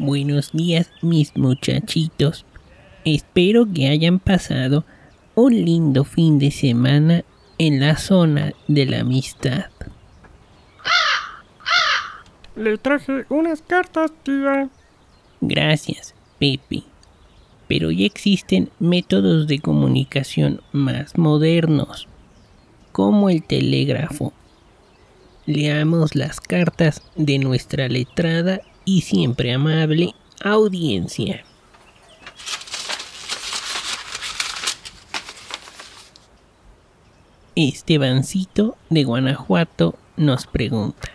Buenos 0.00 0.52
días, 0.52 0.92
mis 1.02 1.36
muchachitos. 1.36 2.46
Espero 3.04 3.66
que 3.66 3.88
hayan 3.88 4.20
pasado 4.20 4.84
un 5.34 5.52
lindo 5.52 6.04
fin 6.04 6.38
de 6.38 6.52
semana 6.52 7.24
en 7.58 7.80
la 7.80 7.96
zona 7.96 8.52
de 8.68 8.86
la 8.86 9.00
amistad. 9.00 9.64
Le 12.54 12.78
traje 12.78 13.24
unas 13.28 13.60
cartas, 13.60 14.12
tía. 14.22 14.70
Gracias, 15.40 16.14
Pepe. 16.38 16.84
Pero 17.66 17.90
ya 17.90 18.06
existen 18.06 18.70
métodos 18.78 19.48
de 19.48 19.58
comunicación 19.58 20.60
más 20.70 21.18
modernos, 21.18 22.06
como 22.92 23.30
el 23.30 23.42
telégrafo. 23.42 24.32
Leamos 25.44 26.14
las 26.14 26.40
cartas 26.40 27.02
de 27.16 27.40
nuestra 27.40 27.88
letrada 27.88 28.60
y 28.88 29.02
siempre 29.02 29.52
amable 29.52 30.14
audiencia. 30.42 31.44
Estebancito 37.54 38.78
de 38.88 39.04
Guanajuato 39.04 39.94
nos 40.16 40.46
pregunta, 40.46 41.10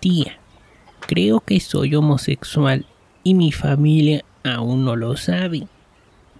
tía, 0.00 0.40
creo 1.06 1.38
que 1.38 1.60
soy 1.60 1.94
homosexual 1.94 2.84
y 3.22 3.34
mi 3.34 3.52
familia 3.52 4.24
aún 4.42 4.84
no 4.84 4.96
lo 4.96 5.16
sabe. 5.16 5.68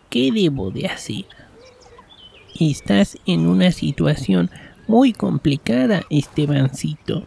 ¿Qué 0.08 0.32
debo 0.32 0.72
de 0.72 0.88
hacer? 0.88 1.26
Estás 2.58 3.18
en 3.24 3.46
una 3.46 3.70
situación 3.70 4.50
muy 4.88 5.12
complicada, 5.12 6.02
Estebancito. 6.10 7.24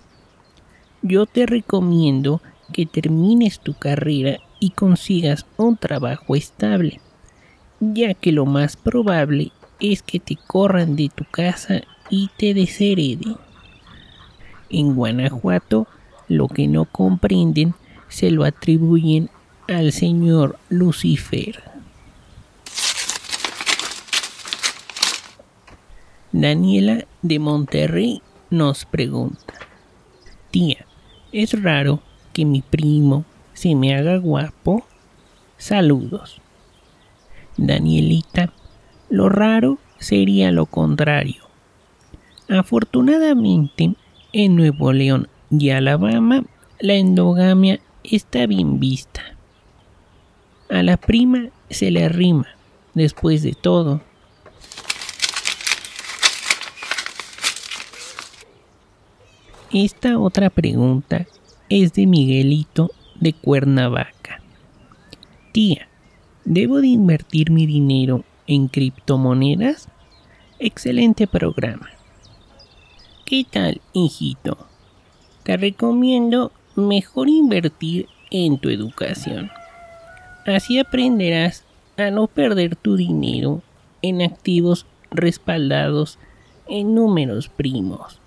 Yo 1.02 1.26
te 1.26 1.45
recomiendo 1.45 2.42
que 2.74 2.86
termines 2.86 3.62
tu 3.62 3.74
carrera 3.74 4.40
y 4.60 4.72
consigas 4.72 5.46
un 5.56 5.78
trabajo 5.78 6.36
estable, 6.36 7.00
ya 7.80 8.14
que 8.14 8.34
lo 8.34 8.46
más 8.46 8.76
probable 8.76 9.54
es 9.80 10.02
que 10.02 10.20
te 10.20 10.36
corran 10.36 10.98
de 10.98 11.10
tu 11.14 11.24
casa 11.24 11.82
y 12.10 12.30
te 12.38 12.54
deshereden. 12.54 13.38
En 14.70 14.96
Guanajuato, 14.96 15.88
lo 16.28 16.48
que 16.50 16.68
no 16.68 16.86
comprenden 16.86 17.74
se 18.10 18.32
lo 18.32 18.44
atribuyen 18.44 19.30
al 19.68 19.92
señor 19.92 20.58
Lucifer. 20.70 21.64
Daniela 26.32 27.06
de 27.22 27.40
Monterrey 27.40 28.22
nos 28.50 28.86
pregunta, 28.86 29.54
tía, 30.52 30.86
¿es 31.32 31.62
raro 31.62 32.02
que 32.34 32.45
mi 32.45 32.62
primo 32.62 33.23
se 33.53 33.76
me 33.76 33.95
haga 33.95 34.17
guapo? 34.17 34.86
Saludos. 35.58 36.42
Danielita, 37.56 38.52
lo 39.09 39.30
raro 39.30 39.78
sería 40.00 40.52
lo 40.52 40.66
contrario. 40.66 41.44
Afortunadamente, 42.50 43.94
en 44.34 44.56
Nuevo 44.56 44.92
León 44.92 45.30
y 45.50 45.70
Alabama, 45.70 46.44
la 46.80 46.95
endogamia 46.95 47.80
está 48.04 48.48
bien 48.48 48.80
vista. 48.80 49.22
A 50.70 50.81
la 50.81 50.98
prima 50.98 51.50
se 51.70 51.92
le 51.92 52.04
arrima, 52.04 52.48
después 52.95 53.44
de 53.44 53.54
todo. 53.54 54.02
Esta 59.72 60.20
otra 60.20 60.50
pregunta 60.50 61.26
es 61.76 61.94
de 61.94 62.06
Miguelito 62.06 62.92
de 63.20 63.34
Cuernavaca. 63.34 64.44
Tía, 65.54 65.88
¿debo 66.45 66.82
de 66.82 66.88
invertir 66.89 67.50
mi 67.50 67.66
dinero 67.66 68.23
en 68.45 68.67
criptomonedas? 68.67 69.89
Excelente 70.60 71.26
programa. 71.26 71.89
¿Qué 73.26 73.44
tal, 73.50 73.82
hijito? 73.92 74.67
Te 75.42 75.58
recomiendo 75.58 76.52
mejor 76.76 77.28
invertir 77.28 78.08
en 78.30 78.60
tu 78.60 78.70
educación. 78.70 79.50
Así 80.45 80.78
aprenderás 80.78 81.66
a 81.98 82.12
no 82.12 82.28
perder 82.28 82.76
tu 82.76 82.98
dinero 82.98 83.64
en 84.04 84.22
activos 84.22 84.86
respaldados 85.10 86.20
en 86.67 86.94
números 86.94 87.50
primos. 87.50 88.20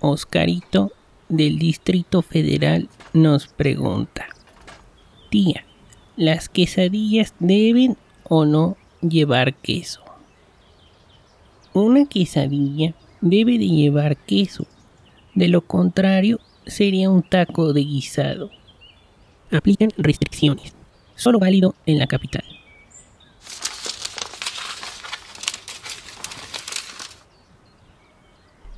Oscarito 0.00 0.92
del 1.28 1.58
Distrito 1.58 2.22
Federal 2.22 2.88
nos 3.12 3.48
pregunta, 3.48 4.26
tía, 5.28 5.64
¿las 6.16 6.48
quesadillas 6.48 7.34
deben 7.40 7.96
o 8.24 8.44
no 8.44 8.76
llevar 9.00 9.54
queso? 9.54 10.00
Una 11.72 12.06
quesadilla 12.06 12.94
debe 13.20 13.58
de 13.58 13.68
llevar 13.68 14.16
queso, 14.16 14.66
de 15.34 15.48
lo 15.48 15.62
contrario 15.62 16.38
sería 16.66 17.10
un 17.10 17.22
taco 17.22 17.72
de 17.72 17.80
guisado. 17.82 18.50
Aplican 19.50 19.90
restricciones, 19.96 20.74
solo 21.16 21.38
válido 21.38 21.74
en 21.86 21.98
la 21.98 22.06
capital. 22.06 22.44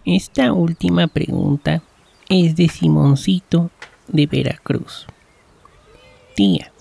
Esta 0.04 0.52
última 0.52 1.08
pregunta 1.08 1.82
es 2.30 2.56
de 2.56 2.68
Simoncito 2.68 3.70
de 4.08 4.26
Veracruz. 4.26 5.06
Tía, 6.34 6.72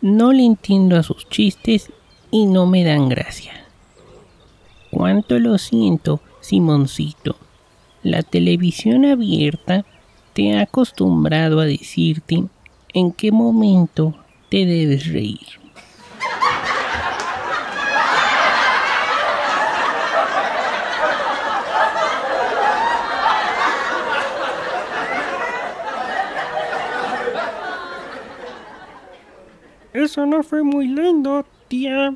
no 0.00 0.32
le 0.32 0.44
entiendo 0.44 0.96
a 0.96 1.04
sus 1.04 1.28
chistes 1.28 1.90
y 2.32 2.46
no 2.46 2.66
me 2.66 2.82
dan 2.82 3.08
gracia. 3.08 3.52
Cuánto 4.90 5.38
lo 5.38 5.56
siento, 5.58 6.20
Simoncito. 6.40 7.36
La 8.02 8.22
televisión 8.22 9.04
abierta 9.04 9.84
te 10.32 10.56
ha 10.56 10.62
acostumbrado 10.62 11.60
a 11.60 11.66
decirte 11.66 12.44
en 12.92 13.12
qué 13.12 13.30
momento 13.30 14.14
te 14.50 14.66
debes 14.66 15.06
reír. 15.06 15.63
Eso 30.04 30.26
no 30.26 30.42
fue 30.42 30.62
muy 30.62 30.86
lindo, 30.86 31.46
tía. 31.66 32.14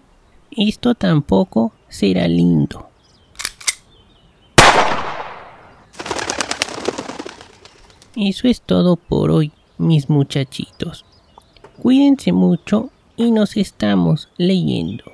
Esto 0.51 0.95
tampoco 0.95 1.73
será 1.89 2.29
lindo. 2.29 2.87
Eso 8.15 8.47
es 8.47 8.61
todo 8.61 8.97
por 8.97 9.31
hoy, 9.31 9.53
mis 9.79 10.11
muchachitos. 10.11 11.07
Cuídense 11.81 12.33
mucho 12.33 12.91
y 13.17 13.31
nos 13.31 13.57
estamos 13.57 14.29
leyendo. 14.37 15.05